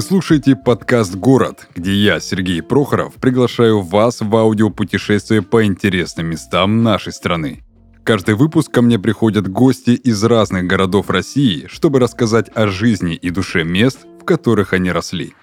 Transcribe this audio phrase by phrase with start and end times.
[0.00, 6.82] Вы слушаете подкаст «Город», где я, Сергей Прохоров, приглашаю вас в аудиопутешествие по интересным местам
[6.82, 7.62] нашей страны.
[8.02, 13.28] Каждый выпуск ко мне приходят гости из разных городов России, чтобы рассказать о жизни и
[13.28, 15.34] душе мест, в которых они росли.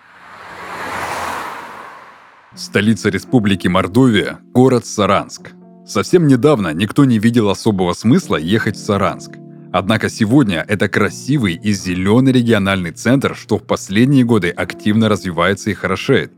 [2.55, 5.51] Столица Республики Мордовия– город Саранск.
[5.85, 9.33] Совсем недавно никто не видел особого смысла ехать в Саранск–
[9.71, 15.73] Однако сегодня это красивый и зеленый региональный центр, что в последние годы активно развивается и
[15.73, 16.31] хорошеет.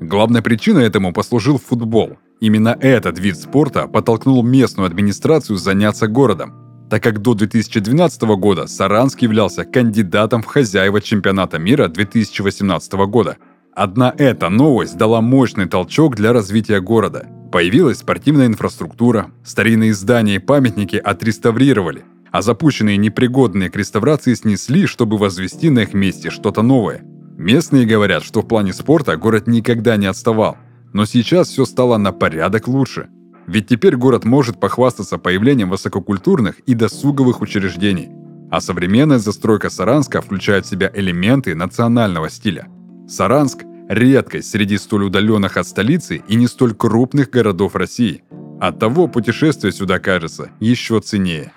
[0.00, 2.18] Главной причиной этому послужил футбол.
[2.40, 9.22] Именно этот вид спорта подтолкнул местную администрацию заняться городом, так как до 2012 года Саранск
[9.22, 13.38] являлся кандидатом в хозяева чемпионата мира 2018 года.
[13.74, 17.26] Одна эта новость дала мощный толчок для развития города.
[17.50, 25.18] Появилась спортивная инфраструктура, старинные здания и памятники отреставрировали– а запущенные непригодные к реставрации снесли, чтобы
[25.18, 27.02] возвести на их месте что-то новое.
[27.36, 30.56] Местные говорят, что в плане спорта город никогда не отставал,
[30.92, 33.08] но сейчас все стало на порядок лучше.
[33.46, 38.10] Ведь теперь город может похвастаться появлением высококультурных и досуговых учреждений.
[38.50, 42.66] А современная застройка Саранска включает в себя элементы национального стиля.
[43.08, 48.22] Саранск– редкость среди столь удаленных от столицы и не столь крупных городов России.
[48.60, 51.52] Оттого путешествие сюда кажется еще ценнее.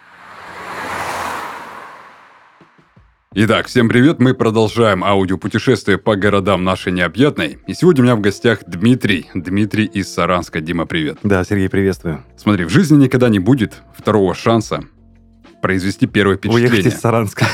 [3.34, 7.60] Итак, всем привет, мы продолжаем аудиопутешествие по городам нашей необъятной.
[7.66, 9.30] И сегодня у меня в гостях Дмитрий.
[9.34, 10.60] Дмитрий из Саранска.
[10.60, 11.20] Дима, привет.
[11.24, 12.26] Да, Сергей, приветствую.
[12.36, 14.82] Смотри, в жизни никогда не будет второго шанса
[15.62, 16.72] произвести первое впечатление.
[16.72, 17.46] Уехать из Саранска.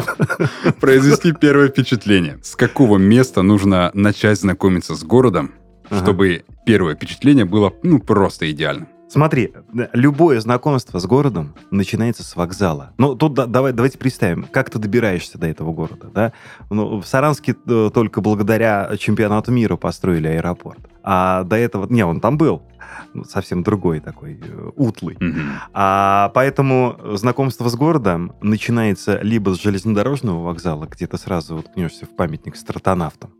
[0.80, 2.40] Произвести первое впечатление.
[2.42, 5.52] С какого места нужно начать знакомиться с городом,
[5.92, 8.88] чтобы первое впечатление было ну просто идеальным?
[9.14, 9.52] Смотри,
[9.92, 12.94] любое знакомство с городом начинается с вокзала.
[12.98, 16.10] Ну, тут да, давай, давайте представим, как ты добираешься до этого города.
[16.12, 16.32] Да?
[16.68, 20.80] Ну, в Саранске э, только благодаря чемпионату мира построили аэропорт.
[21.04, 21.86] А до этого...
[21.88, 22.64] Не, он там был.
[23.12, 25.14] Ну, совсем другой такой, э, утлый.
[25.14, 25.48] Mm-hmm.
[25.74, 32.16] А поэтому знакомство с городом начинается либо с железнодорожного вокзала, где ты сразу уткнешься в
[32.16, 33.30] памятник стратонавтам.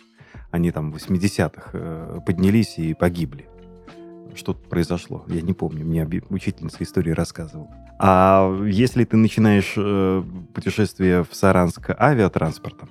[0.52, 3.48] Они там в 80-х э, поднялись и погибли
[4.36, 5.24] что-то произошло.
[5.28, 7.68] Я не помню, мне учительница истории рассказывала.
[7.98, 10.22] А если ты начинаешь э,
[10.52, 12.90] путешествие в Саранск авиатранспортом,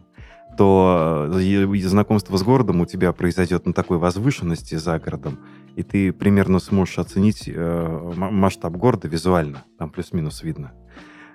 [0.57, 5.39] то э, знакомство с городом у тебя произойдет на такой возвышенности за городом,
[5.75, 9.63] и ты примерно сможешь оценить э, масштаб города визуально.
[9.77, 10.71] Там плюс-минус видно.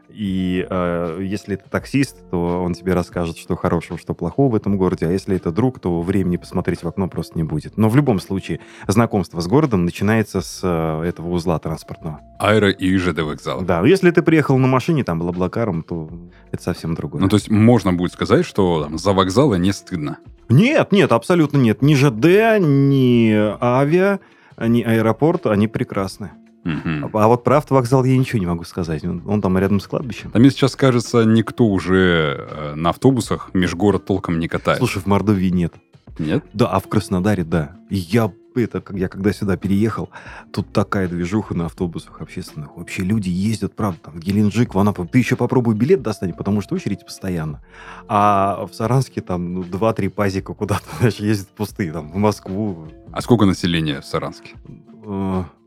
[0.08, 4.76] И э, если это таксист, то он тебе расскажет, что хорошего, что плохого в этом
[4.76, 5.06] городе.
[5.06, 7.76] А если это друг, то времени посмотреть в окно просто не будет.
[7.76, 12.20] Но в любом случае, знакомство с городом начинается с э, этого узла транспортного.
[12.38, 13.62] Аэро и ЖД вокзал.
[13.62, 16.10] Да, если ты приехал на машине, там, Блаблакаром, то
[16.52, 17.20] это совсем другое.
[17.20, 20.18] Ну, то есть можно будет сказать, что там, за вокзалы не стыдно?
[20.48, 21.82] Нет, нет, абсолютно нет.
[21.82, 24.20] Ни ЖД, ни авиа,
[24.58, 26.30] ни аэропорт, они прекрасны.
[26.68, 27.18] Угу.
[27.18, 29.04] А, вот про автовокзал я ничего не могу сказать.
[29.04, 30.30] Он, он там рядом с кладбищем.
[30.34, 34.78] А мне сейчас кажется, никто уже э, на автобусах межгород толком не катает.
[34.78, 35.74] Слушай, в Мордовии нет.
[36.18, 36.44] Нет?
[36.52, 37.76] Да, а в Краснодаре, да.
[37.90, 40.10] И я это, я когда сюда переехал,
[40.52, 42.76] тут такая движуха на автобусах общественных.
[42.76, 45.06] Вообще люди ездят, правда, там, в Геленджик, в Анапу.
[45.06, 47.62] Ты еще попробуй билет достань, потому что очередь постоянно.
[48.08, 52.88] А в Саранске там ну, 2-3 пазика куда-то, знаешь, ездят пустые, там, в Москву.
[53.12, 54.50] А сколько населения в Саранске?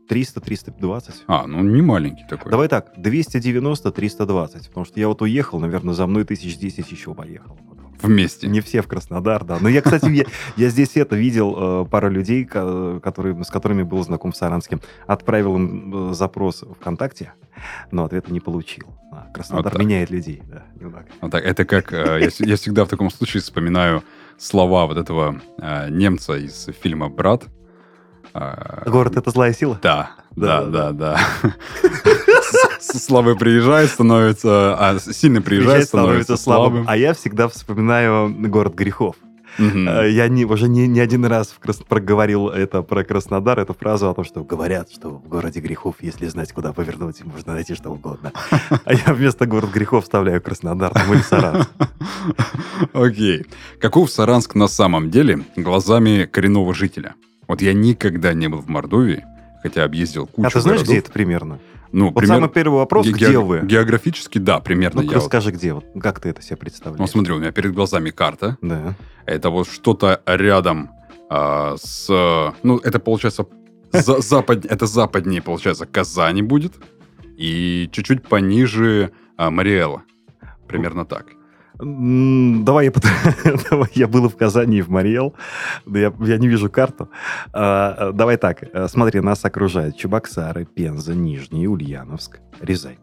[0.08, 1.14] Э, 300-320.
[1.26, 2.50] А, ну не маленький такой.
[2.50, 4.68] Давай так, 290-320.
[4.68, 7.58] Потому что я вот уехал, наверное, за мной тысяч десять еще поехал.
[8.00, 8.48] Вместе.
[8.48, 9.58] Не все в Краснодар, да.
[9.60, 10.24] Но я, кстати, я,
[10.56, 14.80] я здесь это видел, э, пару людей, которые, с которыми был знаком в Саранске.
[15.06, 17.32] Отправил им э, запрос ВКонтакте,
[17.92, 18.86] но ответа не получил.
[19.12, 20.64] А, Краснодар вот меняет людей, да.
[21.20, 21.44] Вот так.
[21.44, 21.92] Это как...
[21.92, 24.02] Э, я, я всегда в таком случае вспоминаю
[24.36, 27.61] слова вот этого э, немца из фильма «Брат», а,
[28.34, 29.78] Город— это злая сила?
[29.82, 31.20] Да, да, да, да.
[32.80, 34.76] Слабый приезжает, становится...
[34.78, 36.84] А сильный приезжает, становится слабым.
[36.86, 39.16] А я всегда вспоминаю город грехов.
[39.58, 40.08] Uh-huh.
[40.08, 41.76] Я не, уже не, не один раз в крас...
[41.76, 46.26] проговорил это про Краснодар, эту фразу о том, что говорят, что в городе грехов, если
[46.28, 48.32] знать, куда повернуть, можно найти что угодно.
[48.84, 51.70] А я вместо город грехов вставляю Краснодар там, или Саранск.
[52.92, 53.46] Окей.
[53.80, 57.14] Каков Саранск на самом деле глазами коренного жителя?
[57.52, 59.26] Вот я никогда не был в Мордовии,
[59.62, 60.94] хотя объездил кучу А ты знаешь, городов.
[60.94, 61.58] где это примерно?
[61.92, 62.36] Ну, вот пример...
[62.36, 63.60] самый первый вопрос, ге- где вы?
[63.62, 65.02] Географически, да, примерно.
[65.02, 65.58] Ну, я расскажи, вот...
[65.58, 66.98] где, вот, как ты это себе представляешь?
[66.98, 68.56] Ну, смотри, у меня перед глазами карта.
[68.62, 68.94] Да.
[69.26, 70.92] Это вот что-то рядом
[71.28, 72.08] а, с...
[72.62, 73.44] Ну, это получается...
[73.92, 76.72] За, запад, это западнее, получается, Казани будет.
[77.36, 80.04] И чуть-чуть пониже а, Мариэла.
[80.66, 81.26] Примерно так.
[81.78, 82.92] Давай я,
[83.70, 85.34] давай я был в Казани и в Мариэл.
[85.86, 87.08] Я, я не вижу карту.
[87.52, 88.62] А, Давай так.
[88.72, 92.98] А, Смотри, нас окружают Чебоксары, Пенза, Нижний, Ульяновск, Рязань.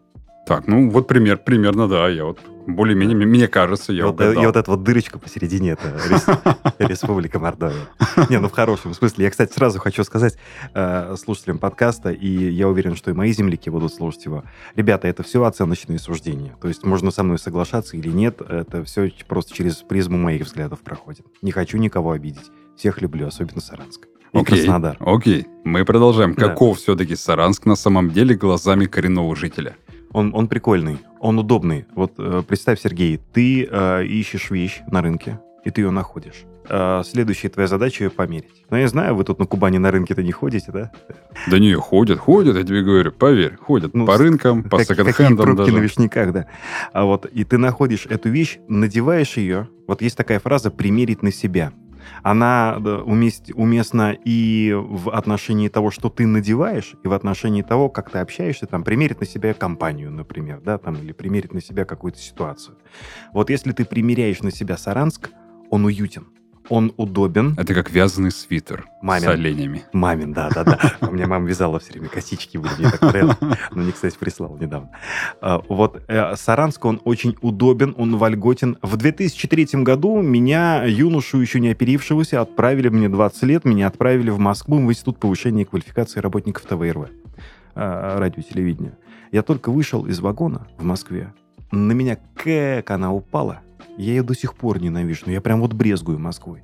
[0.50, 4.42] Так, ну вот пример, примерно, да, я вот более-менее, мне кажется, я вот, э, угадал.
[4.42, 6.26] и вот эта вот дырочка посередине, это рес-
[6.80, 7.86] Республика Мордовия.
[8.28, 9.26] Не, ну в хорошем смысле.
[9.26, 10.36] Я, кстати, сразу хочу сказать
[10.74, 14.42] э, слушателям подкаста, и я уверен, что и мои земляки будут слушать его.
[14.74, 16.56] Ребята, это все оценочные суждения.
[16.60, 20.80] То есть можно со мной соглашаться или нет, это все просто через призму моих взглядов
[20.80, 21.26] проходит.
[21.42, 22.50] Не хочу никого обидеть.
[22.76, 24.08] Всех люблю, особенно Саранск.
[24.32, 24.96] Окей, Краснодар.
[24.98, 26.34] окей, мы продолжаем.
[26.34, 29.76] Каков все-таки Саранск на самом деле глазами коренного жителя?
[30.12, 31.86] Он, он прикольный, он удобный.
[31.94, 36.44] Вот э, представь, Сергей, ты э, ищешь вещь на рынке, и ты ее находишь.
[36.68, 38.64] Э, следующая твоя задача ее померить.
[38.70, 40.90] Но я знаю, вы тут на Кубани на рынке-то не ходите, да?
[41.48, 45.44] Да не, ходят, ходят, я тебе говорю, поверь, ходят Ну, по рынкам, по Как- секонд-хендам
[45.46, 45.80] пробки на даже.
[45.82, 46.46] вишняках, да.
[46.92, 49.68] А вот, и ты находишь эту вещь, надеваешь ее.
[49.86, 51.72] Вот есть такая фраза «примерить на себя».
[52.22, 58.10] Она умест- уместна и в отношении того, что ты надеваешь, и в отношении того, как
[58.10, 62.18] ты общаешься, там, примерить на себя компанию, например, да, там, или примерить на себя какую-то
[62.18, 62.76] ситуацию.
[63.32, 65.30] Вот если ты примеряешь на себя Саранск,
[65.70, 66.26] он уютен,
[66.70, 69.24] он удобен, Это как вязаный свитер Мамин.
[69.24, 69.84] с оленями.
[69.92, 70.78] Мамин, да, да, да.
[71.02, 73.36] У меня мама вязала все время косички, были, мне так нравилось.
[73.40, 74.90] Ну, мне, кстати, прислал недавно.
[75.40, 78.78] А, Вот э, Саранск, он очень удобен, он вольготен.
[78.82, 84.38] В 2003 году меня, юношу, еще не оперившегося, отправили, мне 20 лет, меня отправили в
[84.38, 87.08] Москву в Институт повышения квалификации работников ТВРВ,
[87.74, 88.96] а, радио и телевидения.
[89.32, 91.32] Я только вышел из вагона в Москве,
[91.72, 93.60] на меня как она упала.
[94.00, 96.62] Я ее до сих пор ненавижу, но я прям вот брезгую Москвой.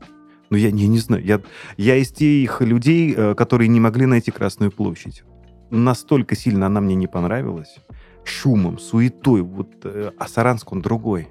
[0.49, 1.43] Ну, я, я не знаю, я,
[1.77, 5.23] я из тех людей, э, которые не могли найти Красную площадь.
[5.71, 7.77] Настолько сильно она мне не понравилась.
[8.25, 9.43] Шумом, суетой.
[9.43, 11.29] Вот, э, а Саранск, он другой.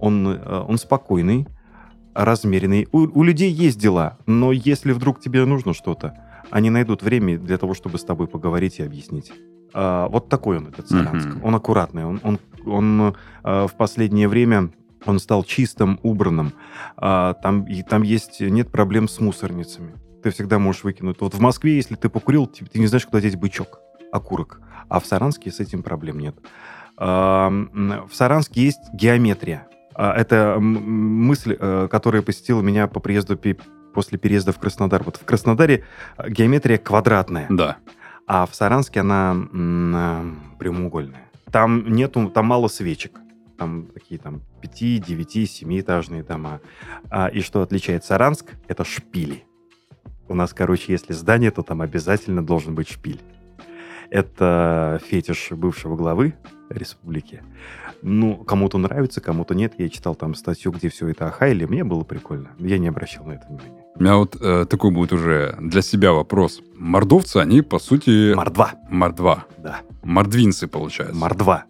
[0.00, 1.46] Он, э, он спокойный,
[2.14, 2.88] размеренный.
[2.90, 6.18] У, у людей есть дела, но если вдруг тебе нужно что-то,
[6.50, 9.32] они найдут время для того, чтобы с тобой поговорить и объяснить.
[9.72, 11.28] А, вот такой он, этот Саранск.
[11.28, 11.44] Мгм.
[11.44, 12.04] Он аккуратный.
[12.04, 13.14] Он, он, он
[13.44, 14.72] э, в последнее время
[15.06, 16.52] он стал чистым, убранным.
[16.96, 19.94] А, там, и там есть, нет проблем с мусорницами.
[20.22, 21.20] Ты всегда можешь выкинуть.
[21.20, 23.80] Вот в Москве, если ты покурил, ты, ты не знаешь, куда деть бычок,
[24.12, 24.60] окурок.
[24.88, 26.36] А в Саранске с этим проблем нет.
[26.96, 29.66] А, в Саранске есть геометрия.
[29.94, 33.38] А, это мысль, э, которая посетила меня по приезду
[33.92, 35.02] после переезда в Краснодар.
[35.02, 35.84] Вот в Краснодаре
[36.16, 37.76] э, геометрия квадратная, Да.
[38.26, 41.28] а в Саранске она э, прямоугольная.
[41.50, 43.18] Там нету, там мало свечек.
[43.62, 46.60] Там такие там 5, 9, 7-этажные дома.
[47.10, 49.44] А, и что отличает Саранск, это шпили.
[50.26, 53.20] У нас, короче, если здание, то там обязательно должен быть шпиль.
[54.10, 56.34] Это фетиш бывшего главы
[56.70, 57.44] республики.
[58.02, 59.74] Ну, кому-то нравится, кому-то нет.
[59.78, 61.64] Я читал там статью, где все это охаяли.
[61.64, 62.50] Мне было прикольно.
[62.58, 63.84] Я не обращал на это внимания.
[63.94, 66.62] У меня вот э, такой будет уже для себя вопрос.
[66.76, 68.72] Мордовцы, они, по сути, Мордва.
[68.90, 69.44] мордва.
[69.58, 69.82] Да.
[70.02, 71.14] Мордвинцы, получается.
[71.14, 71.66] Мордва.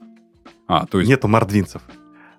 [0.72, 1.10] А, то есть...
[1.10, 1.82] Нету мордвинцев.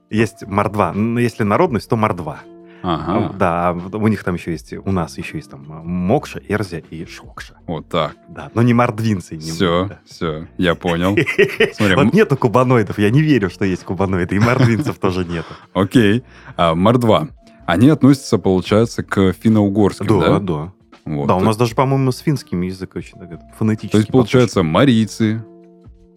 [0.10, 0.94] Есть мордва.
[1.20, 2.40] Если народность, то мордва.
[2.82, 6.80] Ага, Да, а у них там еще есть, у нас еще есть там Мокша, Эрзя
[6.80, 7.56] и Шокша.
[7.66, 8.18] вот так.
[8.28, 9.36] Да, но не мордвинцы.
[9.36, 11.16] не Все, будут, все, я понял.
[11.16, 11.22] да.
[11.74, 15.54] Смотри, Вот нету кубаноидов, я не верю, что есть кубаноиды, и мордвинцев тоже нету.
[15.74, 16.24] Окей.
[16.58, 17.30] А, мордва.
[17.66, 20.40] Они относятся, получается, к финно-угорским, да?
[20.40, 20.74] Да, да.
[21.06, 21.28] Вот.
[21.28, 23.18] Да, у нас даже, по-моему, с финским язык очень
[23.58, 25.46] фонетически То есть, получается, марийцы,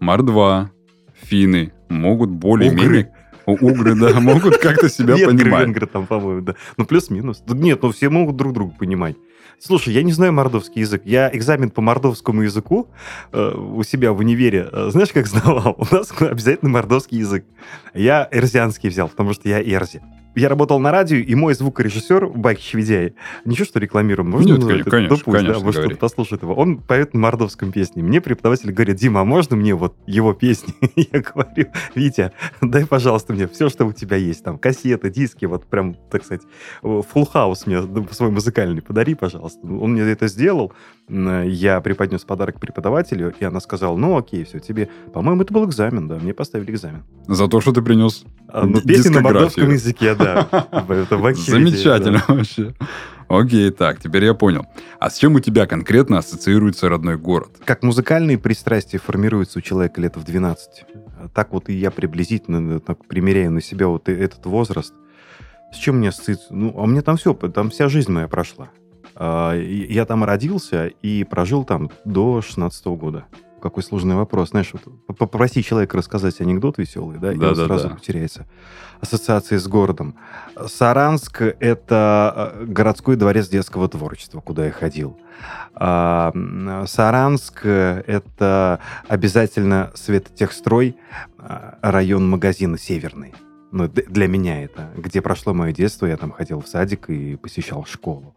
[0.01, 0.71] мордва,
[1.23, 3.13] финны могут более-менее...
[3.47, 5.67] Угры, да, могут как-то себя Венгры, понимать.
[5.67, 6.57] венгры там, по-моему, да.
[6.77, 7.45] Ну, плюс-минус.
[7.47, 9.15] Нет, ну все могут друг друга понимать.
[9.59, 11.03] Слушай, я не знаю мордовский язык.
[11.05, 12.89] Я экзамен по мордовскому языку
[13.33, 15.77] э, у себя в универе, э, знаешь, как сдавал?
[15.91, 17.45] У нас обязательно мордовский язык.
[17.95, 20.03] Я эрзианский взял, потому что я эрзи.
[20.37, 23.15] Я работал на радио, и мой звукорежиссер Байк Шведяй,
[23.47, 24.31] ничего, что рекламируем?
[24.31, 26.55] Можно Нет, ну, конечно, это- конечно, да пусть, конечно, да, может, кто-то послушает его.
[26.55, 28.03] Он поет на мордовском песне.
[28.03, 30.75] Мне преподаватель говорит, Дима, а можно мне вот его песни?
[30.95, 34.45] Я говорю, Витя, дай, пожалуйста, мне все, что у тебя есть.
[34.45, 36.43] Там кассеты, диски, вот прям, так сказать,
[36.83, 39.67] full house мне свой музыкальный подари, пожалуйста.
[39.67, 40.73] Он мне это сделал.
[41.09, 44.89] Я преподнес подарок преподавателю, и она сказала, ну окей, все, тебе...
[45.13, 47.05] По-моему, это был экзамен, да, мне поставили экзамен.
[47.29, 50.49] За то, что ты принес А, ну, песни на мордовском языке, да.
[51.37, 52.75] Замечательно вообще.
[53.29, 54.67] Окей, так, теперь я понял.
[54.99, 57.51] А с чем у тебя конкретно ассоциируется родной город?
[57.65, 60.85] Как музыкальные пристрастия формируются у человека лет в 12.
[61.35, 64.95] Так вот и я приблизительно так примеряю на себя вот этот возраст.
[65.73, 66.55] С чем мне ассоциируется?
[66.55, 68.71] Ну, а мне там все, там вся жизнь моя прошла.
[69.19, 73.25] А, Я там родился и прожил там до 16 года.
[73.63, 74.51] какой сложный вопрос.
[74.51, 77.95] Знаешь, вот попроси человека рассказать анекдот веселый, да, и Да, он да, сразу да.
[77.97, 78.47] потеряется.
[79.01, 80.15] Ассоциации с городом.
[80.67, 85.19] Саранск— это э, городской дворец детского творчества, куда я ходил.
[85.75, 86.33] А,
[86.87, 90.97] Саранск— это обязательно Светотехстрой,
[91.39, 93.35] а, район магазина «Северный».
[93.73, 94.91] Ну, для меня это.
[94.97, 98.35] Где прошло мое детство, я там ходил в садик и посещал школу.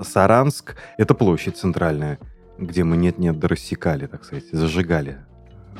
[0.00, 2.18] Саранск— это площадь центральная,
[2.58, 5.18] где мы нет-нет рассекали, так сказать, зажигали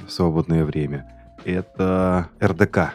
[0.07, 1.13] в свободное время.
[1.45, 2.95] Это РДК,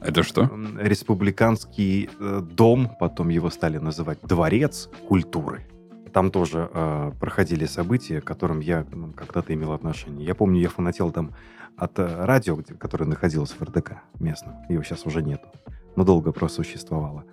[0.00, 0.50] Это что?
[0.78, 5.66] Республиканский э, дом, потом его стали называть дворец культуры.
[6.12, 10.26] Там тоже э, проходили события, к которым я ну, когда-то имел отношение.
[10.26, 11.32] Я помню, я фанател там
[11.76, 14.54] от э, радио, где- которое находилось в РДК местном.
[14.68, 15.48] Его сейчас уже нету.
[15.96, 17.24] Но долго просуществовало.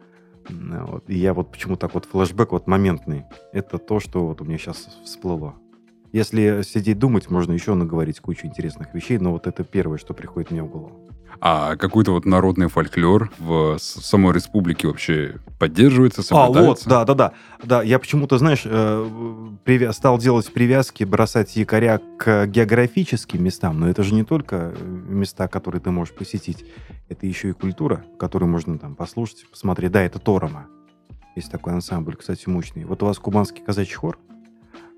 [0.49, 1.09] М, Вот.
[1.09, 3.25] И я вот почему так вот флешбэк вот моментный.
[3.51, 5.55] Это то, что вот у меня сейчас всплыло.
[6.11, 10.51] Если сидеть думать, можно еще наговорить кучу интересных вещей, но вот это первое, что приходит
[10.51, 11.09] мне в голову.
[11.39, 16.89] А какой-то вот народный фольклор в самой республике вообще поддерживается, А, вот, соблюдается?
[16.89, 17.33] да, да, да.
[17.63, 19.09] Да, я почему-то, знаешь, э,
[19.63, 24.83] привя- стал делать привязки, бросать якоря к географическим местам, но это же не только э,
[25.09, 26.65] места, которые ты можешь посетить,
[27.09, 29.91] это еще и культура, которую можно там послушать, посмотреть.
[29.91, 30.67] Да, это Торома.
[31.35, 32.85] Есть такой ансамбль, кстати, мощный.
[32.85, 34.17] Вот у вас кубанский казачий хор?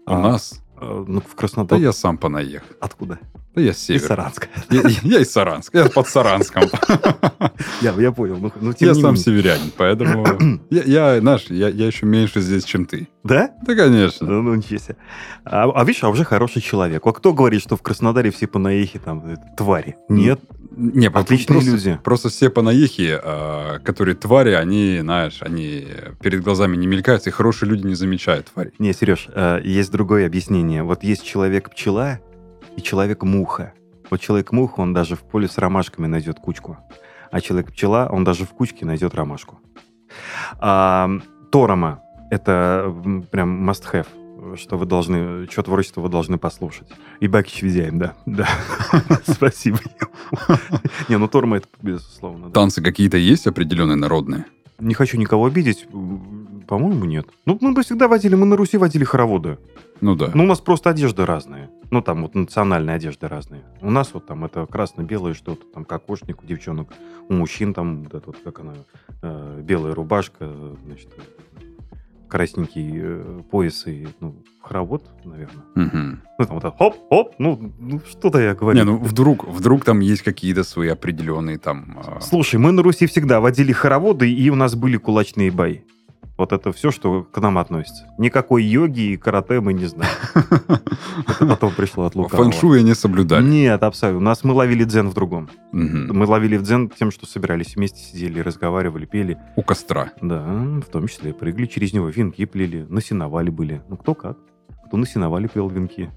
[0.05, 0.61] У А, нас?
[0.79, 1.81] э, ну, в Да Краснодаре.
[1.83, 2.67] я сам понаехал.
[2.81, 3.19] Откуда?
[3.55, 4.07] Да я с Из севера.
[4.07, 4.47] Саранска.
[4.69, 5.77] Я, я из Саранска.
[5.77, 6.63] Я под Саранском.
[7.81, 8.37] Я, я понял.
[8.37, 10.25] Ну, ну, Я сам северянин, поэтому...
[10.69, 13.07] Я, я, знаешь, я, я еще меньше здесь, чем ты.
[13.23, 13.51] Да?
[13.65, 14.27] Да, конечно.
[14.27, 14.97] Ну, ну, ничего себе.
[15.45, 17.05] А, а видишь, а уже хороший человек.
[17.05, 19.95] А кто говорит, что в Краснодаре все понаехи там э, твари?
[20.09, 20.39] Нет,
[20.75, 21.99] Не, Отличные просто, люди.
[22.03, 25.87] Просто все панаехи, а, которые твари, они, знаешь, они
[26.21, 28.73] перед глазами не мелькают, и хорошие люди не замечают твари.
[28.79, 30.83] Не, Сереж, э, есть другое объяснение.
[30.83, 32.19] Вот есть человек-пчела
[32.77, 33.73] и человек-муха.
[34.09, 36.77] Вот человек-муха, он даже в поле с ромашками найдет кучку.
[37.31, 39.59] А человек-пчела, он даже в кучке найдет ромашку.
[40.59, 41.09] А,
[41.51, 42.01] Торома—
[42.31, 42.93] это
[43.31, 44.07] прям must-have
[44.55, 46.87] что вы должны, что творчество вы должны послушать.
[47.19, 48.13] И Бакич Визяем, да.
[48.25, 48.47] Да.
[49.25, 49.79] Спасибо.
[51.09, 52.51] Не, ну Торма это безусловно.
[52.51, 54.45] Танцы какие-то есть определенные народные?
[54.79, 55.87] Не хочу никого обидеть.
[56.67, 57.27] По-моему, нет.
[57.45, 59.57] Ну, мы бы всегда водили, мы на Руси водили хороводы.
[60.01, 60.31] Ну да.
[60.33, 61.69] Ну, у нас просто одежда разная.
[61.91, 63.63] Ну, там вот национальная одежда разная.
[63.81, 66.89] У нас вот там это красно-белое что-то, там кокошник у девчонок,
[67.29, 68.73] у мужчин там вот это вот, как она,
[69.21, 71.09] э, белая рубашка, э, значит,
[72.27, 75.63] красненький э, пояс и, ну, хоровод, наверное.
[75.75, 76.21] Мгм.
[76.39, 78.77] Ну, там вот хоп-хоп, ну, ну, что-то я говорю.
[78.77, 81.99] Не, ну вдруг, вдруг там есть какие-то свои определенные там...
[82.05, 85.79] а, Слушай, мы на Руси всегда водили хороводы, и у нас были кулачные бои.
[86.37, 88.07] Вот это все, что к нам относится.
[88.17, 90.11] Никакой йоги и карате мы не знаем.
[91.27, 92.51] Это потом пришло от лукавого.
[92.51, 93.45] Фэншуя не соблюдали.
[93.45, 94.19] Нет, абсолютно.
[94.19, 95.49] У нас мы ловили дзен в другом.
[95.71, 99.37] Мы ловили в дзен тем, что собирались вместе, сидели, разговаривали, пели.
[99.55, 100.11] У костра.
[100.21, 103.81] Да, в том числе прыгали через него, венки плели, на сеновале были.
[103.87, 104.37] Ну, кто как.
[104.87, 106.11] Кто на сеновале пел венки.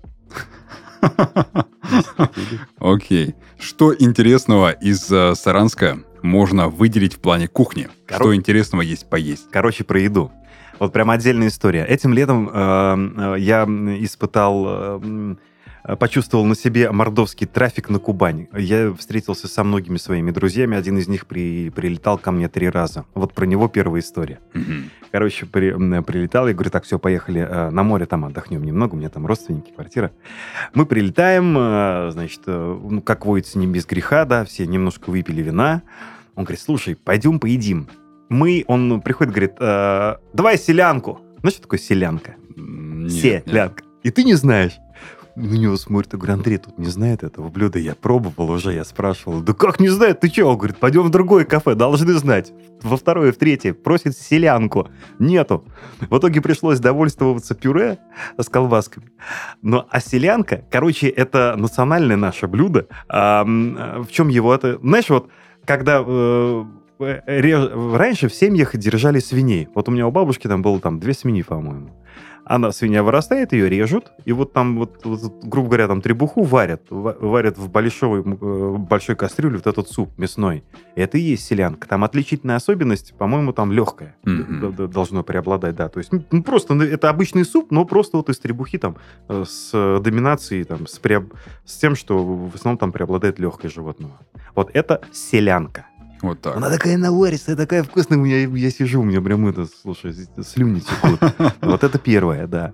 [2.79, 3.35] Окей.
[3.59, 7.89] Что интересного из э, Саранска можно выделить в плане кухни?
[8.07, 9.47] Что интересного есть поесть?
[9.51, 10.31] Короче, про еду.
[10.79, 11.85] Вот прям отдельная история.
[11.85, 15.37] Этим летом э, э, я испытал, э,
[15.97, 18.49] почувствовал на себе мордовский трафик на Кубани.
[18.57, 20.77] Я встретился со многими своими друзьями.
[20.77, 23.05] Один из них при- прилетал ко мне три раза.
[23.15, 24.39] Вот про него первая история.
[24.55, 24.91] Мгм.
[25.11, 28.99] Короче, при- прилетал, я говорю, так, все, поехали э, на море, там отдохнем немного, у
[28.99, 30.11] меня там родственники, квартира.
[30.75, 35.41] Мы прилетаем, э, значит, э, ну, как водится, не без греха, да, все немножко выпили
[35.43, 35.83] вина.
[36.35, 37.89] Он говорит, слушай, пойдем поедим.
[38.29, 41.21] Мы, он приходит, говорит, «Э, давай селянку.
[41.41, 42.35] Знаешь, что такое селянка?
[42.57, 43.45] Нет, нет.
[43.47, 43.85] Селянка.
[44.03, 44.73] И ты не знаешь.
[45.39, 48.85] На него смотрит, я говорю, Андрей, тут не знает этого блюда, я пробовал уже, я
[48.85, 50.47] спрашивал, да как не знает, ты что?
[50.47, 52.53] Он говорит, пойдем в другое кафе, должны знать.
[52.83, 54.89] Во второе, в третье, просит селянку,
[55.21, 55.65] нету.
[56.01, 57.99] В итоге пришлось довольствоваться пюре
[58.37, 59.13] с колбасками.
[59.63, 62.89] Но а селянка, короче, это национальное наше блюдо.
[63.09, 64.81] А, в чем его это?
[64.83, 65.29] Знаешь, вот
[65.65, 66.65] когда э,
[66.99, 69.69] э, раньше в семьях держали свиней.
[69.73, 71.91] Вот у меня у бабушки там было там две свиньи, по-моему.
[72.49, 76.83] Она, свинья вырастает, ее режут, и вот там, вот, вот, грубо говоря, там требуху варят,
[76.89, 80.65] ва- варят в большой, э, большой кастрюле вот этот суп мясной.
[80.95, 81.87] Это и есть селянка.
[81.87, 84.17] Там отличительная особенность, по-моему, там легкая
[84.73, 85.89] д- должно преобладать, да.
[85.91, 88.97] То есть, ну, просто ну, это обычный суп, но просто вот из требухи там
[89.29, 91.35] э, с э, доминацией, там, с, преоб-
[91.67, 94.13] с тем, что в основном там преобладает легкое животное.
[94.55, 95.85] Вот это селянка.
[96.23, 96.57] Вот так.
[96.57, 98.19] Она такая наваристая, такая вкусная.
[98.19, 101.21] У меня, я сижу, у меня прям это, слушай, слюни текут.
[101.61, 102.73] Вот это первое, да.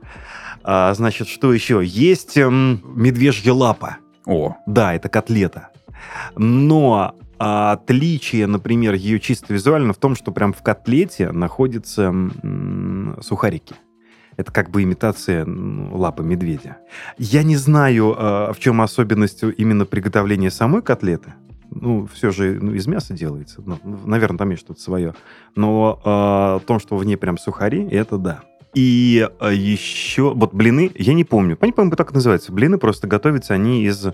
[0.63, 1.83] А, значит, что еще?
[1.85, 3.99] Есть эм, медвежья лапа.
[4.27, 5.69] О, Да, это котлета.
[6.37, 13.19] Но а, отличие, например, ее чисто визуально в том, что прям в котлете находятся м,
[13.23, 13.75] сухарики.
[14.37, 16.79] Это как бы имитация лапы медведя.
[17.19, 21.35] Я не знаю, а, в чем особенность именно приготовления самой котлеты.
[21.75, 23.63] Ну, все же ну, из мяса делается.
[23.65, 25.15] Ну, наверное, там есть что-то свое.
[25.57, 28.43] Но а, в том, что в ней прям сухари, это да.
[28.75, 31.57] И а, еще, вот блины, я не помню.
[31.61, 32.53] Они, по-моему, так и называются.
[32.53, 34.07] Блины просто готовятся они из...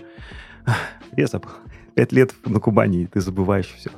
[1.17, 1.51] Я забыл.
[1.95, 3.91] Пять лет на Кубани, и ты забываешь все,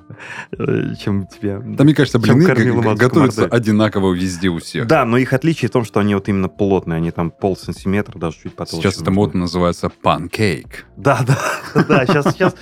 [0.99, 1.59] чем тебе...
[1.63, 4.87] да мне кажется, блины готовятся одинаково везде у всех.
[4.87, 8.17] Да, но их отличие в том, что они вот именно плотные, они там пол сантиметра,
[8.17, 8.81] даже чуть потолще.
[8.81, 10.85] Сейчас это модно называется панкейк.
[10.97, 11.37] Да, да,
[11.87, 12.55] да, сейчас, сейчас.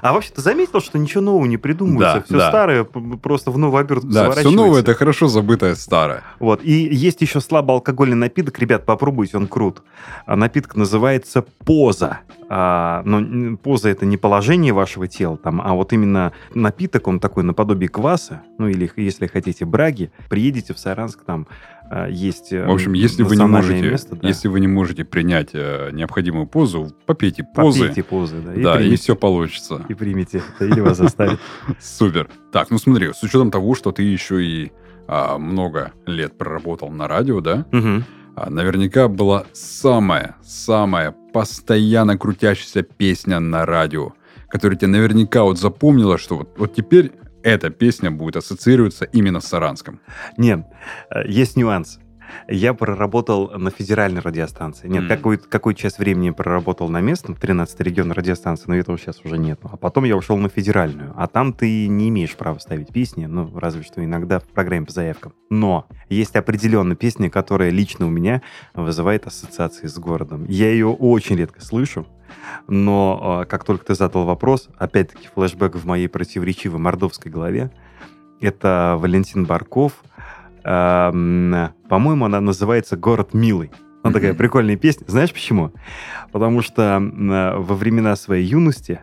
[0.00, 2.18] А вообще, ты заметил, что ничего нового не придумывается?
[2.20, 2.48] Да, все да.
[2.48, 6.22] старое просто в новую обертку Да, все новое это хорошо забытое старое.
[6.38, 6.62] Вот.
[6.62, 8.58] И есть еще слабоалкогольный напиток.
[8.58, 9.82] Ребят, попробуйте, он крут.
[10.26, 12.20] А Напиток называется поза.
[12.54, 17.44] А, но поза это не положение вашего тела, там, а вот именно напиток, он такой
[17.44, 20.12] наподобие кваса, ну или, если хотите, браги.
[20.28, 21.46] Приедете в Саранск, там
[21.90, 24.28] а, есть э, В общем, если вы не можете, место, да.
[24.28, 28.74] если вы не можете принять э, необходимую позу, попейте позы, Попейте позы, да, и да,
[28.74, 29.86] и примите, все получится.
[29.88, 31.40] и примите это, или вас заставят.
[31.80, 32.28] Супер.
[32.52, 34.72] Так, ну смотри, с учетом того, что ты еще и
[35.08, 38.04] а, много лет проработал на радио, да, Мгм.
[38.34, 44.12] А, наверняка была самая, самая постоянно крутящаяся песня на радио,
[44.48, 47.12] которая тебе наверняка вот запомнила, что вот, вот теперь
[47.42, 50.00] эта песня будет ассоциироваться именно с Саранском.
[50.36, 50.66] Нет,
[51.10, 51.98] э, есть нюанс.
[52.48, 54.88] Я проработал на федеральной радиостанции.
[54.88, 55.08] Нет, Мгм.
[55.08, 59.38] какую, какую часть времени я проработал на местном, 13 регион радиостанции, но этого сейчас уже
[59.38, 59.60] нет.
[59.62, 61.12] А потом я ушел на федеральную.
[61.16, 64.92] А там ты не имеешь права ставить песни, ну, разве что иногда в программе по
[64.92, 65.32] заявкам.
[65.50, 68.42] Но есть определенная песня, которая лично у меня
[68.74, 70.46] вызывает ассоциации с городом.
[70.48, 72.06] Я ее очень редко слышу,
[72.68, 77.70] но э, как только ты задал вопрос, опять-таки флешбэк в моей противоречивой мордовской голове,
[78.40, 80.02] это Валентин Барков.
[80.62, 83.70] По-моему, она называется «Город милый».
[84.02, 84.38] Она такая Мгм.
[84.38, 85.04] прикольная песня.
[85.08, 85.72] Знаешь почему?
[86.32, 89.00] Потому что э, во времена своей юности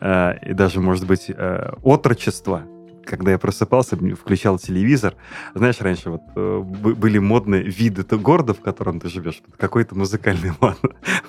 [0.00, 2.62] э, и даже, может быть, э, отрочества,
[3.08, 5.14] когда я просыпался, включал телевизор,
[5.54, 10.52] знаешь, раньше вот э, бы- были модные виды города, в котором ты живешь, какой-то музыкальный.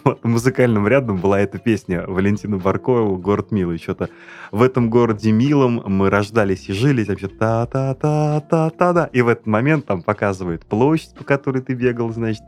[0.04, 3.78] Вот музыкальным рядом была эта песня Валентина Баркова «Город милый».
[3.78, 4.10] Что-то
[4.52, 9.10] в этом городе милом мы рождались и жили, там что та-та-та-та-та-да.
[9.12, 12.44] И в этот момент там показывают площадь, по которой ты бегал, значит,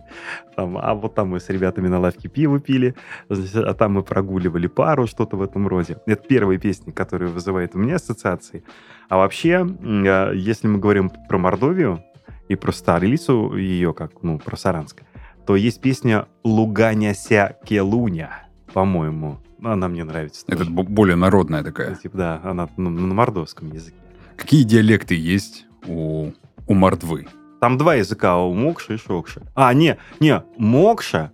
[0.56, 2.96] там, а вот там мы с ребятами на лавке пиво пили,
[3.30, 5.98] значит, а там мы прогуливали пару, что-то в этом роде.
[6.06, 8.64] Это первая песня, которая вызывает у меня ассоциации.
[9.12, 12.02] А вообще, а, если мы говорим про Мордовию
[12.48, 15.02] и про столицу ее, как, ну, про Саранск,
[15.46, 19.42] то есть песня «Луганяся келуня», по-моему.
[19.62, 20.46] Она мне нравится.
[20.48, 20.72] Это тоже.
[20.72, 21.96] более народная такая.
[21.96, 23.98] Типа, да, она ну, на мордовском языке.
[24.38, 26.32] Какие диалекты есть у,
[26.66, 27.28] у мордвы?
[27.60, 29.42] Там два языка, у Мокша и Шокша.
[29.56, 31.34] А, не, не, Мокша,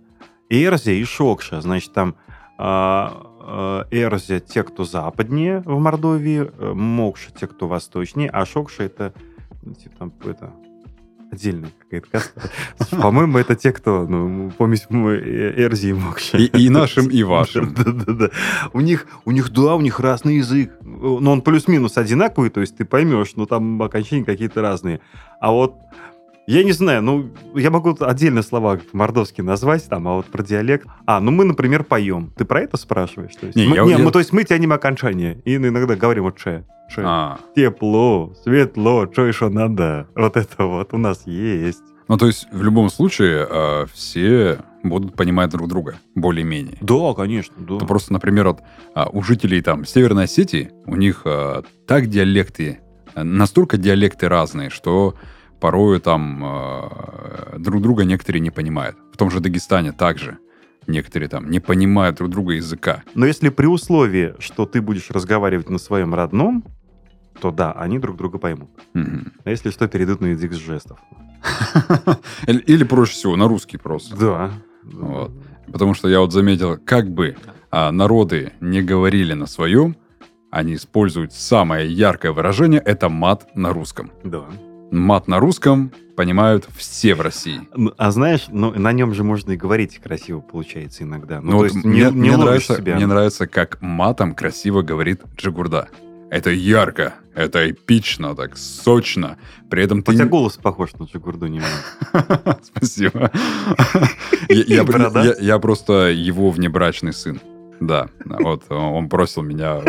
[0.50, 1.60] Эрзя и Шокша.
[1.60, 2.16] Значит, там
[2.58, 3.27] а, а,
[3.90, 9.12] Эрзя те, кто западнее в Мордовии, э, Мокша те, кто восточнее, а Шокша это,
[9.62, 10.52] ну, типа, там, это,
[11.30, 12.50] отдельная какая-то каста.
[13.02, 16.38] По-моему, это те, кто, ну, помесь э, Эрзи и Мокша.
[16.38, 17.74] И, и нашим, и вашим.
[17.74, 18.30] Да-да-да.
[18.72, 20.72] У них, у них, да, у них разный язык.
[20.80, 25.00] Но он плюс-минус одинаковый, то есть ты поймешь, но там окончания какие-то разные.
[25.40, 25.76] А вот
[26.48, 30.86] я не знаю, ну, я могу отдельно слова мордовские назвать, там, а вот про диалект.
[31.06, 32.32] А, ну мы, например, поем.
[32.36, 33.34] Ты про это спрашиваешь?
[33.36, 35.40] То есть, Не, мы, я- не, я- мы, то есть мы тянем окончание.
[35.44, 36.64] И иногда говорим вот че.
[36.94, 37.02] че.
[37.04, 40.08] А, Тепло, светло, что еще надо?
[40.14, 41.82] Вот это вот у нас есть.
[42.08, 46.78] ну, то есть, в любом случае, э, все будут понимать друг друга более-менее.
[46.80, 47.74] Да, конечно, да.
[47.74, 48.60] Ну, просто, например, вот,
[48.94, 52.78] а, у жителей там Северной Осетии, у них а, так диалекты,
[53.14, 55.14] настолько диалекты разные, что
[55.60, 58.96] порою там а, друг друга некоторые не понимают.
[59.12, 60.38] В том же Дагестане также
[60.86, 63.02] некоторые там не понимают друг друга языка.
[63.14, 66.64] Но если при условии, что ты будешь разговаривать на своем родном,
[67.40, 68.70] то да, они друг друга поймут.
[68.94, 69.32] Мгм.
[69.44, 70.98] А если что, перейдут на язык жестов.
[72.48, 74.16] Или, или проще всего на русский просто.
[74.16, 74.50] Да.
[74.82, 75.30] Вот.
[75.70, 77.36] Потому что я вот заметил, как бы
[77.70, 79.96] а, народы не говорили на своем,
[80.50, 84.10] они используют самое яркое выражение– это мат на русском.
[84.24, 84.46] Да.
[84.90, 87.60] Мат на русском понимают все в России.
[87.96, 91.40] А знаешь, ну, на нем же можно и говорить красиво, получается, иногда.
[91.40, 92.96] Ну, Ну то вот есть мне, не, не мне нравится, себя.
[92.96, 95.88] мне нравится, как матом красиво говорит Джигурда.
[96.30, 99.38] Это ярко, это эпично, так сочно.
[99.70, 100.12] При этом У ты...
[100.12, 101.70] тебя не- голос похож на Джигурду немного.
[102.62, 103.30] Спасибо.
[104.48, 107.40] Я просто его внебрачный сын.
[107.80, 109.80] Да, вот он бросил меня,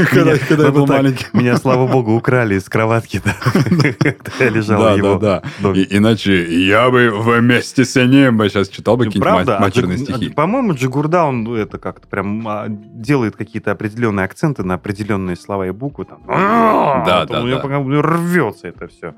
[0.00, 1.26] когда я был маленький.
[1.32, 3.34] Меня, слава богу, украли из кроватки, да.
[3.42, 5.72] Когда я лежал в Да, его да, да.
[5.74, 10.30] Иначе я бы вместе с ним сейчас читал бы какие-нибудь А матерные Джиг- стихи.
[10.30, 15.66] а, По-моему, Джигурда, он это как-то прям а, делает какие-то определенные акценты на определенные слова
[15.66, 16.06] и буквы.
[16.26, 17.42] Да, да, да.
[17.42, 19.14] рвется это все.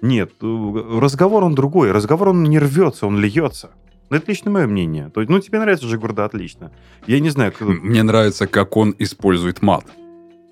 [0.00, 1.92] Нет, э, разговор он другой.
[1.92, 3.70] Разговор он не рвется, он льется.
[4.12, 5.08] Ну, Это лично мое мнение.
[5.08, 6.70] То есть, ну, тебе нравится Джигурда, отлично.
[7.06, 7.64] Я не знаю, кто...
[7.64, 9.86] Мне нравится, как он использует мат.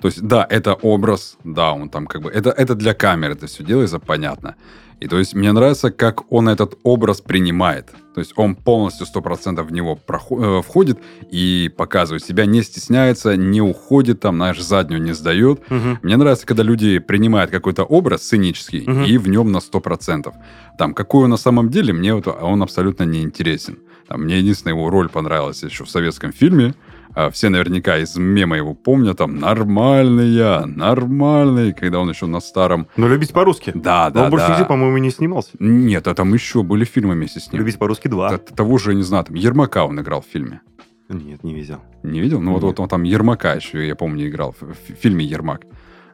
[0.01, 2.31] То есть, да, это образ, да, он там как бы...
[2.31, 4.57] Это, это для камеры это все делается, понятно.
[5.01, 7.87] И то есть, мне нравится, как он этот образ принимает.
[8.15, 10.99] То есть, он полностью 100% в него прохо- э, входит
[11.31, 15.63] и показывает себя, не стесняется, не уходит, там, знаешь, заднюю не сдает.
[15.71, 15.99] Мгм.
[16.03, 19.05] Мне нравится, когда люди принимают какой-то образ сценический Мгм.
[19.05, 20.35] и в нем на 100%.
[20.77, 23.79] Там, какой он на самом деле, мне вот он абсолютно не интересен.
[24.07, 26.75] Там, мне единственная его роль понравилась еще в советском фильме.
[27.15, 29.19] А, Все наверняка из мема его помнят.
[29.19, 32.87] Там «Нормальный я, нормальный», когда он еще на старом...
[32.97, 33.73] Но любить по-русски.
[33.75, 34.53] Да, Но да, он больше да.
[34.55, 35.51] нигде, по-моему, не снимался.
[35.59, 37.61] Нет, а там еще были фильмы вместе с ним.
[37.61, 38.39] Любить по-русски 2.
[38.39, 40.61] Т- Того же, не знаю, там Ермака он играл в фильме.
[41.09, 41.81] Нет, не видел.
[42.05, 42.41] Не видел?
[42.41, 45.63] Ну, вот, вот он там Ермака еще, я помню, играл в, в фильме «Ермак».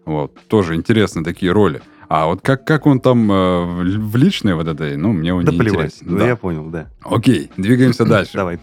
[0.07, 0.39] Вот.
[0.49, 1.83] Тоже интересные такие роли.
[2.09, 3.83] А вот как, как он там э, в
[4.13, 5.87] в личной вот этой, ну, мне он Да не плевать.
[5.87, 6.07] интересен.
[6.09, 6.27] Ну, Да.
[6.29, 6.87] я понял, да.
[7.03, 8.33] Окей, двигаемся дальше.
[8.35, 8.59] Давай.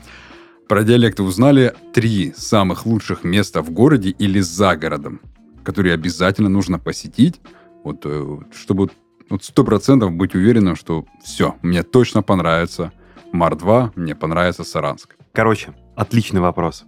[0.68, 5.20] Про диалекты узнали три самых лучших места в городе или за городом,
[5.64, 7.42] которые обязательно нужно посетить,
[7.84, 8.90] вот, э, чтобы
[9.30, 12.92] вот сто процентов быть уверенным, что все, мне точно понравится
[13.34, 15.16] Мар-2, мне понравится Саранск.
[15.34, 16.86] Короче, отличный вопрос.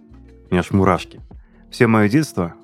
[0.48, 1.20] У меня аж мурашки.
[1.70, 2.54] Все мое детство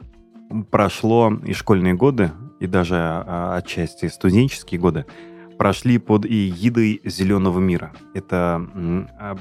[0.71, 5.05] прошло и школьные годы, и даже а, отчасти студенческие годы
[5.63, 7.93] прошли под эгидой «Зеленого мира».
[8.15, 8.67] Это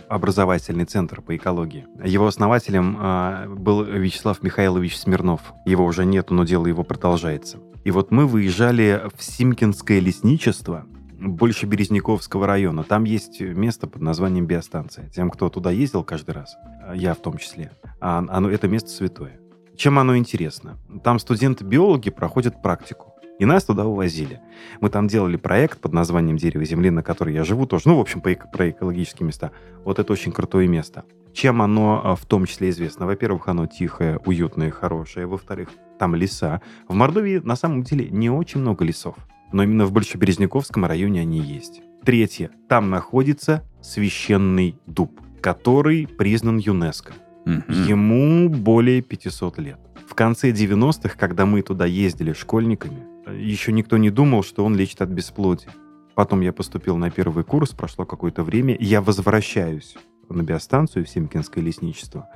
[0.08, 1.88] образовательный центр по экологии.
[2.06, 5.42] Его основателем а, был Вячеслав Михайлович Смирнов.
[5.66, 7.58] Его уже нету, но дело его продолжается.
[7.86, 12.84] И вот мы выезжали в Симкинское лесничество, больше Березняковского района.
[12.84, 15.10] Там есть место под названием биостанция.
[15.10, 18.92] Тем, кто туда ездил каждый раз, а, я в том числе, а, оно, это место
[18.92, 19.40] святое.
[19.76, 20.78] Чем оно интересно?
[21.04, 23.11] Там студенты-биологи проходят практику.
[23.42, 24.40] И нас туда увозили.
[24.82, 27.86] Мы там делали проект под названием «Дерево земли», на который я живу тоже.
[27.88, 29.50] Ну, в общем, про экологические места.
[29.84, 31.06] Вот это очень крутое место.
[31.34, 33.08] Чем оно а, в том числе известно?
[33.08, 35.26] Во-первых, оно тихое, уютное, хорошее.
[35.26, 36.62] Во-вторых, там леса.
[36.88, 39.16] В Мордовии на самом деле не очень много лесов.
[39.52, 41.82] Но именно в Большеберезняковском районе они есть.
[42.06, 42.52] Третье.
[42.70, 47.14] Там находится священный дуб, который признан ЮНЕСКО.
[47.46, 47.64] Мгм.
[47.88, 49.80] Ему более 500 лет.
[50.08, 55.02] В конце 90-х, когда мы туда ездили школьниками, еще никто не думал, что он лечит
[55.02, 55.72] от бесплодия.
[56.16, 59.96] Потом я поступил на первый курс, прошло какое-то время, я возвращаюсь
[60.30, 62.30] на биостанцию в Семкинское лесничество,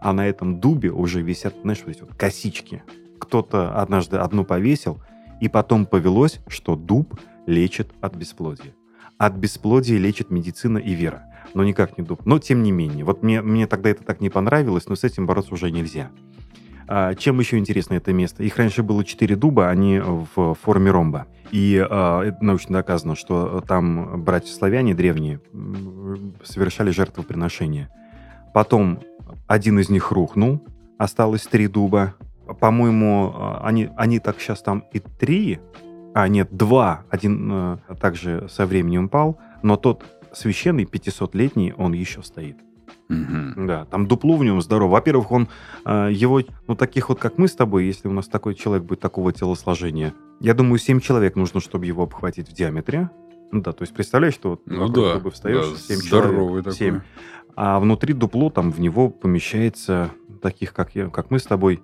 [0.00, 2.82] а на этом дубе уже висят, знаешь, вот эти вот косички.
[3.18, 5.02] Кто-то однажды одну повесил,
[5.40, 8.74] и потом повелось, что дуб лечит от бесплодия.
[9.18, 12.24] От бесплодия лечит медицина и вера но никак не дуб.
[12.24, 15.26] Но тем не менее, вот мне, мне тогда это так не понравилось, но с этим
[15.26, 16.10] бороться уже нельзя.
[16.94, 18.42] А, чем еще интересно это место?
[18.42, 21.26] Их раньше было четыре дуба, они в форме ромба.
[21.50, 25.40] И это научно доказано, что там братья-славяне древние
[26.44, 27.88] совершали жертвоприношения.
[28.52, 29.00] Потом
[29.46, 30.62] один из них рухнул,
[30.98, 32.14] осталось три дуба.
[32.60, 35.60] По-моему, а, они, они так сейчас там и три,
[36.12, 37.04] а нет, два.
[37.08, 42.58] Один э, также со временем пал, но тот священный 500-летний, он еще стоит.
[43.08, 43.66] Мгм.
[43.66, 44.90] Да, там дупло в нем здорово.
[44.92, 45.48] Во-первых, он
[45.84, 49.00] э, его, ну, таких вот, как мы с тобой, если у нас такой человек будет
[49.00, 53.10] такого телосложения, я думаю, 7 человек нужно, чтобы его обхватить в диаметре.
[53.50, 56.64] Ну да, то есть представляешь, что вот Ну да, дуба встаешь, да, 7 здоровый человек.
[56.64, 56.76] такой.
[56.76, 57.00] 7.
[57.54, 61.82] А внутри дупло там в него помещается таких, как, я, как мы с тобой,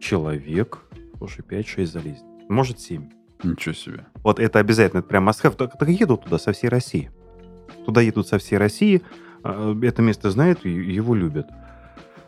[0.00, 0.78] человек.
[1.18, 2.24] Слушай, 5-6 залезет.
[2.48, 3.10] Может, 7.
[3.42, 4.06] Ничего себе.
[4.22, 5.56] Вот это обязательно, это прям must have.
[5.56, 7.10] Так, так едут туда со всей России.
[7.84, 9.02] Туда едут со всей России.
[9.42, 11.46] А, Это место знают и его любят.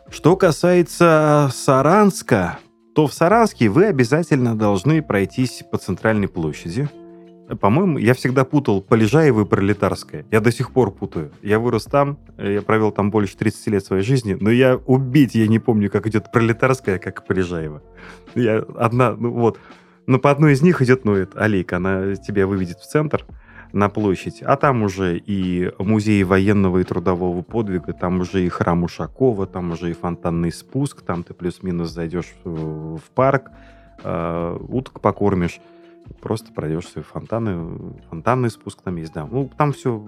[0.09, 2.59] Что касается Саранска,
[2.93, 6.89] то в Саранске вы обязательно должны пройтись по центральной площади.
[7.59, 10.25] По-моему, я всегда путал Полежаево и Пролетарское.
[10.31, 11.31] Я до сих пор путаю.
[11.41, 15.47] Я вырос там, я провел там больше 30 лет своей жизни, но я убить, я
[15.47, 17.81] не помню, как идет Пролетарская, как Полежаево.
[18.35, 19.59] Я одна, ну вот.
[20.07, 23.25] Но по одной из них идет, ну, это аллейка, она тебя выведет в центр.
[23.73, 24.41] На площадь.
[24.41, 29.71] А там уже и музей военного и трудового подвига, там уже и храм Ушакова, там
[29.71, 33.51] уже и фонтанный спуск, там ты плюс-минус зайдешь в, парк,
[34.03, 35.59] э, уток покормишь,
[36.19, 39.27] просто пройдешь свои фонтаны, фонтанный спуск там есть, да.
[39.29, 40.05] Ну, там все,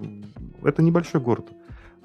[0.63, 1.49] это небольшой город.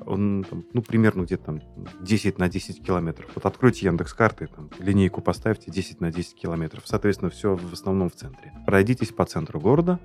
[0.06, 1.60] Он, там, ну, примерно где-то там
[2.00, 3.30] 10 на 10 километров.
[3.34, 6.84] Вот откройте Яндекс карты, там, линейку поставьте 10 на 10 километров.
[6.86, 8.52] Соответственно, все в основном в центре.
[8.64, 9.98] Пройдитесь по центру города,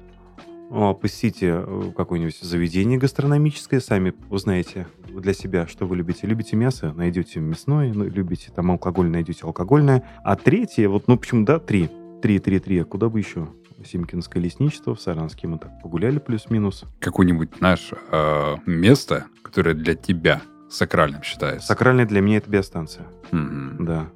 [0.69, 6.25] посетите э, какое-нибудь заведение гастрономическое, сами узнаете для себя, что вы любите.
[6.27, 10.03] Любите мясо, найдете мясное, ну, любите там алкоголь, найдете алкогольное.
[10.23, 11.89] А третье, вот, ну, почему, да, три.
[12.21, 12.79] Три, три, три.
[12.79, 13.49] А куда бы еще?
[13.85, 16.85] Симкинское лесничество, в Саранске мы так погуляли плюс-минус.
[16.99, 21.67] Какое-нибудь, знаешь, э, место, которое для тебя сакральным считается.
[21.67, 23.05] Сакральное для меня это биостанция.
[23.31, 23.85] Мгм.
[23.85, 24.09] Да.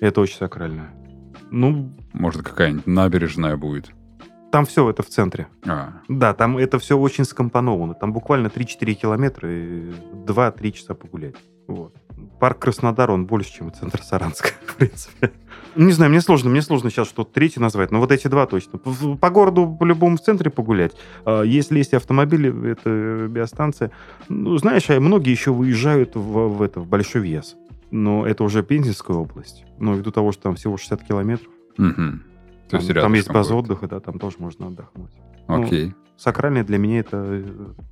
[0.00, 0.94] Это очень сакральное.
[1.50, 3.92] Ну, Может, какая-нибудь набережная будет.
[4.50, 5.48] Там все это в центре.
[5.66, 7.94] А, Да, там это все очень скомпоновано.
[7.94, 9.92] Там буквально 3-4 километра и
[10.26, 11.36] 2-3 часа погулять.
[11.66, 11.94] Вот.
[12.40, 15.32] Парк Краснодар, он больше, чем центр Саранска, в принципе.
[15.76, 18.78] Не знаю, мне сложно, мне сложно сейчас что-то третье назвать, но вот эти два точно.
[18.78, 20.92] По, по городу по-любому в центре погулять.
[21.24, 23.90] А Если есть автомобили, это биостанция.
[24.28, 27.56] Ну, знаешь, а многие еще выезжают в, в это, в Большой Вес.
[27.90, 29.64] Но это уже Пензенская область.
[29.78, 32.22] Но ввиду того, что там всего 60 километров, мгм.
[32.68, 33.64] То там, есть там есть база будет.
[33.64, 35.10] отдыха, да, там тоже можно отдохнуть.
[35.48, 35.94] ну, Окей.
[36.16, 37.44] Сакральная для меня это э,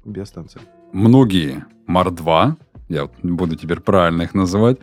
[0.05, 0.63] биостанция.
[0.93, 2.55] Многие Мар-2,
[2.89, 4.79] я вот буду теперь правильно их называть,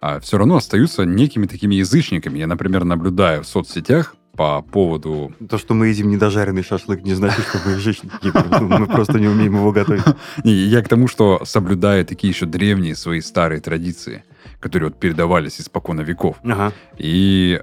[0.00, 2.38] а все равно остаются некими такими язычниками.
[2.38, 5.32] Я, например, наблюдаю в соцсетях по поводу...
[5.48, 8.32] То, что мы едим недожаренный шашлык, не значит, что мы язычники.
[8.60, 10.02] Мы просто не умеем его готовить.
[10.44, 14.24] Я к тому, что соблюдаю такие еще древние свои старые традиции,
[14.58, 16.36] которые вот передавались испокон веков.
[16.42, 16.72] Ага.
[16.98, 17.60] И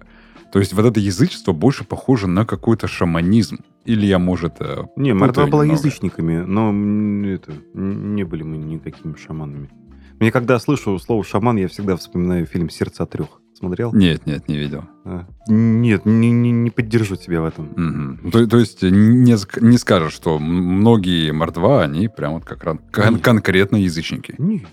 [0.51, 3.59] то есть вот это язычество больше похоже на какой-то шаманизм.
[3.85, 5.79] Или я, может, э, Не, Мордва была немного.
[5.87, 6.69] язычниками, но
[7.27, 9.69] это, не были мы никакими шаманами.
[10.19, 13.27] Мне когда слышу слово шаман, я всегда вспоминаю фильм «Сердце от трех».
[13.57, 13.93] Смотрел?
[13.93, 14.83] Нет, нет, не видел.
[15.03, 15.25] А.
[15.47, 17.69] Нет, не, не- не поддержу тебя в этом.
[17.75, 18.31] Мгм.
[18.31, 23.15] То, то есть не, не скажешь, что многие мордва, они прям вот как раз кон-
[23.15, 23.21] Нет.
[23.23, 24.35] конкретно язычники.
[24.37, 24.65] Не.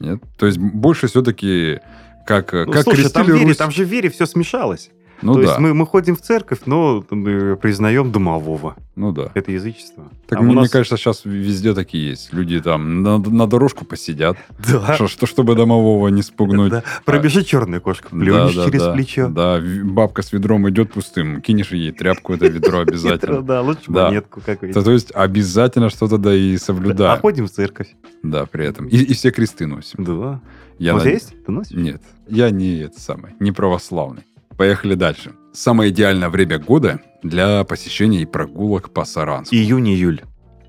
[0.00, 0.22] Нет?
[0.38, 1.78] То есть больше все-таки
[2.26, 3.56] как, э, Ну, как слушай, там, крестили вере, Русь.
[3.56, 4.90] там же в вере все смешалось.
[5.22, 8.74] Ну То да, есть мы, мы ходим в церковь, но признаем домового.
[8.96, 9.30] ну да.
[9.34, 10.04] Это язычество.
[10.28, 12.32] Так А мне, мне нас- кажется, сейчас везде такие есть.
[12.32, 14.36] Люди там на, на дорожку посидят,
[14.70, 14.94] Да.
[14.94, 16.70] что, что- чтобы домового не спугнуть.
[16.72, 16.82] Да.
[17.04, 18.92] Пробежит черная кошка, плюнешь Да, да, через да.
[18.92, 19.28] плечо.
[19.28, 23.42] Да, бабка с ведром идет пустым, кинешь ей тряпку, это ведро обязательно.
[23.42, 24.82] Да, лучше монетку какую-то.
[24.82, 27.20] То, есть обязательно что-то да и А соблюдаем.
[27.20, 27.88] ходим в церковь.
[28.22, 28.86] Да, при этом.
[28.88, 30.04] И, все кресты носим.
[30.04, 30.40] Да.
[30.78, 31.34] Я У тебя есть?
[31.46, 31.76] Ты носишь?
[31.76, 34.22] Нет, я не это самое, не православный.
[34.56, 35.32] Поехали дальше.
[35.52, 39.54] Самое идеальное время года для посещения и прогулок по Саранску.
[39.54, 40.22] Июнь-июль.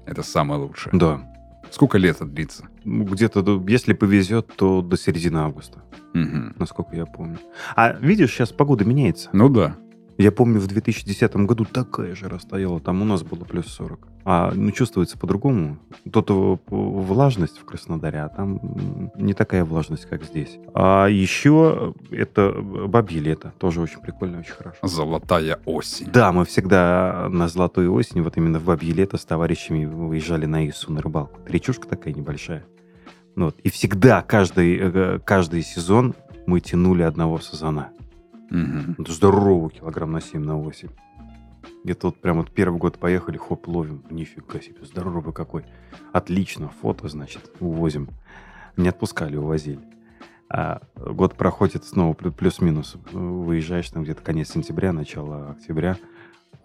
[0.05, 0.91] Это самое лучшее.
[0.97, 1.21] Да.
[1.71, 2.65] Сколько лета длится?
[2.83, 5.81] Ну, Где-то, если повезет, то до середины августа,
[6.13, 6.53] Мгм.
[6.59, 7.39] насколько я помню.
[7.75, 9.29] А видишь, сейчас погода меняется.
[9.33, 9.75] Ну да.
[10.17, 14.07] Я помню, в 2010 году такая жара стояла, там у нас было плюс 40.
[14.25, 15.77] А ну, чувствуется по-другому.
[16.11, 20.59] Тут влажность в Краснодаре, а там не такая влажность, как здесь.
[20.73, 24.77] А еще это бабье лето, тоже очень прикольно, очень хорошо.
[24.83, 26.09] Золотая осень.
[26.11, 30.67] Да, мы всегда на золотой осень, вот именно в бабье лето с товарищами выезжали на
[30.69, 31.39] Ису на рыбалку.
[31.47, 32.63] Речушка такая небольшая.
[33.35, 33.57] Вот.
[33.63, 36.13] И всегда, каждый, э, каждый сезон
[36.45, 37.89] мы тянули одного сазана.
[38.53, 38.95] Мгм.
[38.99, 40.89] Это здоровый килограмм на 7, на 8.
[41.85, 44.03] Это вот прям вот первый год поехали, хоп, ловим.
[44.09, 45.65] Нифига себе, здоровый какой.
[46.13, 48.09] Отлично, фото, значит, увозим.
[48.77, 49.79] Не отпускали, увозили.
[50.49, 52.95] А год проходит снова плю- плюс-минус.
[53.11, 55.97] Выезжаешь там где-то конец сентября, начало октября.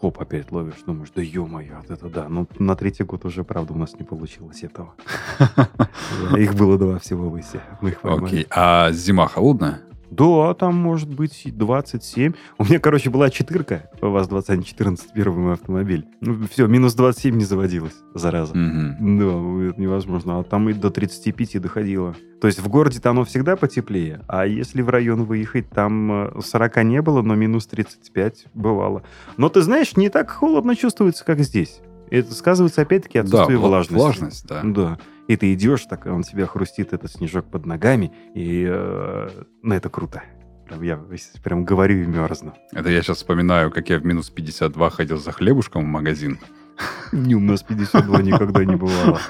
[0.01, 0.83] Хоп, опять ловишь.
[0.87, 2.29] Думаешь, да ё-моё, вот это да.
[2.29, 4.95] Ну, на третий год уже, правда, у нас не получилось этого.
[6.37, 7.41] Их было два всего в.
[7.81, 7.99] Мы их.
[8.05, 8.47] Окей.
[8.51, 9.81] А зима холодная?
[10.19, 12.33] Да, там может быть и 27.
[12.59, 13.89] У меня, короче, была четырка.
[14.03, 16.07] У вас 2114 первый мой автомобиль.
[16.21, 18.55] Ну, все, минус 27 не заводилось, зараза.
[18.57, 19.19] Мгм.
[19.19, 20.41] Да, это невозможно.
[20.41, 22.17] А там и до 35 доходило.
[22.41, 26.85] То есть в городе-то оно всегда потеплее, а если в район выехать, там э, 40
[26.85, 29.03] не было, но минус 35 бывало.
[29.37, 31.81] Но ты знаешь, не так холодно чувствуется, как здесь.
[32.11, 33.95] Это сказывается опять-таки Да, отсутствие вла- влажности.
[33.95, 34.61] влажность, да.
[34.65, 34.99] Да.
[35.29, 39.29] И ты идешь, так он тебя хрустит, этот снежок под ногами, и э,
[39.63, 40.23] ну это круто.
[40.67, 41.01] Прям я
[41.45, 42.55] прям говорю и мерзну.
[42.73, 46.39] Это я сейчас вспоминаю, как я в минус 52 ходил за хлебушком в магазин.
[47.13, 49.21] Не, у нас 52 никогда не бывало.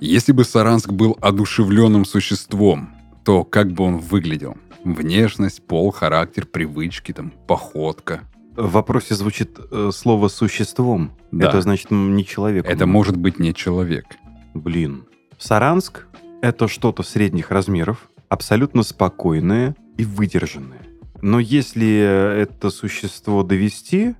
[0.00, 4.56] Если бы Саранск был одушевленным существом, то как бы он выглядел?
[4.84, 8.22] Внешность, пол, характер, привычки, там, походка.
[8.56, 11.12] В вопросе звучит э, слово «существом».
[11.30, 11.48] Да.
[11.48, 12.66] Это значит не человек.
[12.66, 14.06] Это может быть не человек.
[14.54, 15.04] Блин.
[15.38, 16.06] Саранск—
[16.42, 20.82] это что-то средних размеров, абсолютно спокойное и выдержанное.
[21.22, 24.14] Но если это существо довести,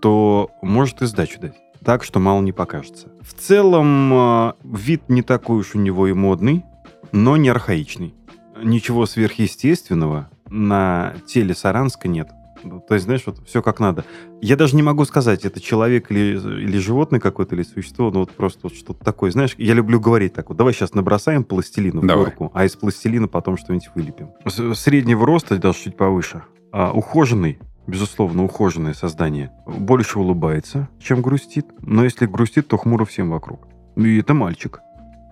[0.00, 1.56] то может и сдачу дать.
[1.84, 3.08] Так что мало не покажется.
[3.22, 6.64] В целом, э, вид не такой уж у него и модный,
[7.12, 8.14] но не архаичный.
[8.62, 12.28] Ничего сверхъестественного на теле Саранска нет.
[12.62, 14.04] Ну, То есть, знаешь, вот все как надо.
[14.40, 18.30] Я даже не могу сказать, это человек или, или животное какое-то, или существо, ну вот
[18.32, 19.30] просто вот что-то такое.
[19.30, 22.24] Знаешь, я люблю говорить так вот, давай сейчас набросаем пластилину в Давай.
[22.26, 24.30] горку, а из пластилина потом что-нибудь вылепим.
[24.74, 26.42] Среднего роста, даже чуть повыше.
[26.72, 29.50] А, ухоженный, безусловно, ухоженное создание.
[29.66, 31.66] Больше улыбается, чем грустит.
[31.80, 33.66] Но если грустит, то хмуро всем вокруг.
[33.96, 34.80] И это мальчик.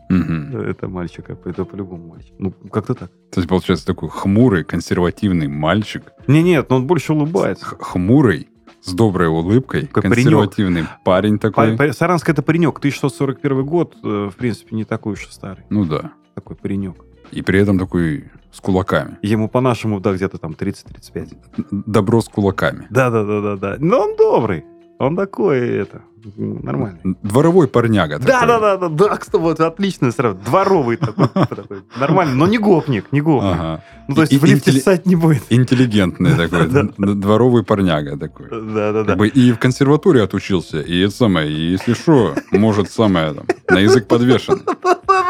[0.09, 0.57] Мгм.
[0.57, 2.33] Это мальчик, это по-любому мальчик.
[2.39, 3.11] Ну, как-то так.
[3.31, 6.03] То есть, получается, такой хмурый, консервативный мальчик.
[6.27, 7.65] Не, нет, но он больше улыбается.
[7.67, 8.49] Х- хмурый,
[8.81, 11.77] с доброй улыбкой, Как консервативный парень такой.
[11.77, 12.79] Па- па- Саранск это паренек.
[12.79, 15.65] 1641 год, э, в принципе, не такой уж и старый.
[15.69, 16.13] Ну да.
[16.35, 16.97] Такой паренек.
[17.31, 19.19] И при этом такой с кулаками.
[19.21, 21.37] Ему по-нашему, да, где-то там 30-35.
[21.71, 22.87] Добро с кулаками.
[22.89, 23.77] Да-да-да-да-да.
[23.79, 24.65] Но он добрый.
[24.99, 26.03] Он такой, это,
[26.37, 26.99] нормальный.
[27.23, 28.19] Дворовой парняга.
[28.19, 28.33] такой.
[28.33, 30.37] Да-да-да, да, кстати, вот отлично сразу.
[30.45, 31.83] Дворовый такой, такой.
[32.01, 33.53] Нормально, но не гопник, не гопник.
[33.55, 33.85] Ага.
[34.09, 35.45] Ну, то есть И- в лифте интелли- ссать не будет.
[35.51, 36.67] Интеллигентный такой.
[36.69, 38.49] Да, Дворовый парняга такой.
[38.51, 39.05] Да-да-да.
[39.05, 43.45] Как бы и в консерватории отучился, и это самое, и если что, может самое там,
[43.69, 44.63] на язык подвешен.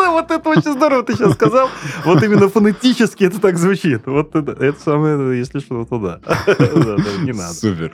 [0.08, 1.68] Вот это очень здорово ты сейчас сказал.
[2.04, 4.02] Вот именно фонетически это так звучит.
[4.06, 6.20] Вот это, это самое, если что, то да.
[7.22, 7.54] Не надо.
[7.54, 7.92] Супер.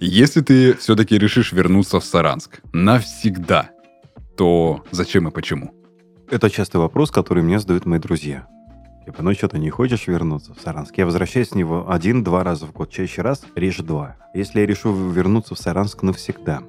[0.00, 3.70] Если ты все-таки решишь вернуться в Саранск навсегда,
[4.36, 5.72] то зачем и почему?
[6.30, 8.46] Это частый вопрос, который мне задают мои друзья.
[9.04, 10.98] Типа, ну что, ты не хочешь вернуться в Саранск?
[10.98, 14.16] Я возвращаюсь с него один-два раза в год, чаще раз, реже два.
[14.34, 16.62] Если я решу вернуться в Саранск навсегда.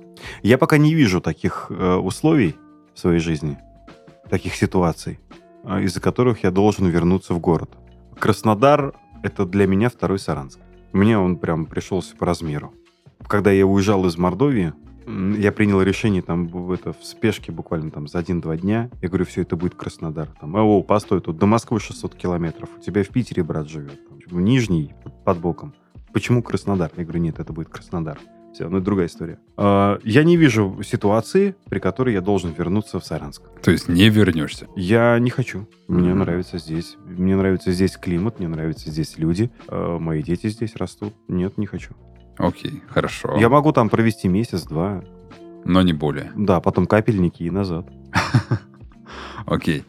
[0.44, 2.56] Я пока не вижу таких э, условий
[2.94, 3.58] в своей жизни,
[4.30, 5.20] таких ситуаций,
[5.64, 7.72] э, из-за которых я должен вернуться в город.
[8.20, 10.60] Краснодар— это для меня второй Саранск.
[10.94, 12.74] Мне он прям пришелся по размеру.
[13.28, 14.74] Когда я уезжал из Мордовии,
[15.38, 18.90] я принял решение там в, это, в спешке буквально там за один-два дня.
[19.02, 20.28] Я говорю, все, это будет Краснодар.
[20.40, 22.70] Там, о, постой, тут до Москвы 600 километров.
[22.78, 24.00] У тебя в Питере брат живет.
[24.08, 25.74] Там, в Нижний, под- боком.
[26.14, 26.92] Почему Краснодар?
[26.98, 28.18] Я говорю, нет, это будет Краснодар.
[28.54, 29.40] Все, ну другая история.
[29.56, 33.44] А, Я не вижу ситуации, при которой я должен вернуться в Саранск.
[33.62, 34.68] То есть не вернешься.
[34.76, 35.68] Я не хочу.
[35.88, 36.20] Мне Мгм.
[36.20, 36.98] нравится здесь.
[37.06, 39.52] Мне нравится здесь климат, мне нравятся здесь люди.
[39.68, 41.14] А, Мои дети здесь растут.
[41.28, 41.92] Нет, не хочу.
[42.38, 43.36] Окей, хорошо.
[43.38, 45.04] Я могу там провести месяц-два.
[45.66, 46.32] Но не более.
[46.36, 47.90] Да, потом капельники и назад.
[49.46, 49.84] Окей.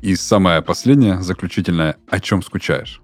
[0.00, 3.02] И самое последнее, заключительное, о чем скучаешь?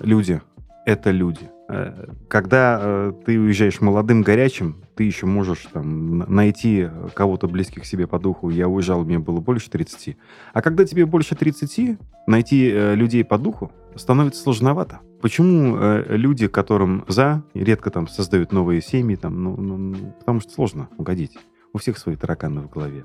[0.00, 0.40] Люди.
[0.84, 1.48] Это люди.
[1.68, 8.06] Э, Когда э, ты уезжаешь молодым, горячим, ты еще можешь там найти кого-то близких себе
[8.06, 8.50] по духу.
[8.50, 10.16] Я уезжал, мне было больше 30.
[10.52, 15.00] А когда тебе больше 30, найти э, людей по духу становится сложновато.
[15.22, 20.40] Почему э, люди, которым за, редко там создают новые семьи, там, ну, ну, ну, потому
[20.40, 21.38] что сложно угодить.
[21.72, 23.04] У всех свои тараканы в голове.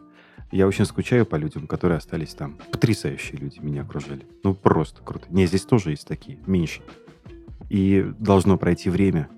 [0.52, 2.58] Я очень скучаю по людям, которые остались там.
[2.72, 4.26] Потрясающие люди меня окружали.
[4.44, 5.28] Ну, просто круто.
[5.30, 6.82] Не, здесь тоже есть такие, меньше.
[7.70, 9.30] И должно пройти время,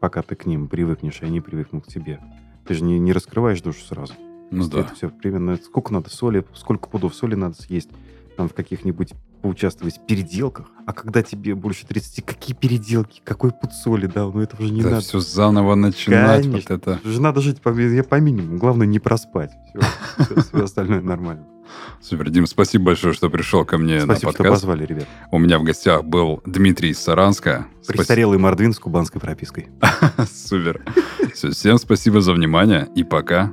[0.00, 2.20] пока ты к ним привыкнешь, и они привыкнут к тебе.
[2.66, 4.14] Ты же не, не раскрываешь душу сразу.
[4.50, 4.80] Ну да.
[4.80, 5.56] Это все примерно...
[5.56, 7.90] Сколько надо соли, сколько пудов соли надо съесть,
[8.36, 9.12] там в каких-нибудь
[9.44, 10.70] поучаствовать в переделках.
[10.86, 14.80] А когда тебе больше 30, какие переделки, какой пуд соли, да, ну это уже не
[14.80, 15.02] Это надо.
[15.02, 16.44] все заново начинать.
[16.44, 16.74] Конечно.
[16.74, 17.00] Вот это.
[17.06, 18.56] Уже надо жить по, по минимуму.
[18.56, 19.50] Главное не проспать.
[20.16, 21.44] Все, остальное нормально.
[22.00, 24.50] Супер, Дим, спасибо большое, что пришел ко мне Спасибо, на что подкаст.
[24.62, 25.08] позвали, ребят.
[25.30, 27.66] У меня в гостях был Дмитрий из Саранска.
[27.82, 27.98] Спасибо.
[27.98, 29.68] Престарелый мордвин с кубанской пропиской.
[30.34, 30.82] Супер.
[31.34, 33.52] Все, всем спасибо за внимание и пока.